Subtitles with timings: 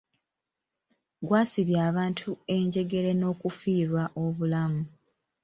[1.27, 4.81] Gwasibya abantu enjegere n'okufiirwa obulamu.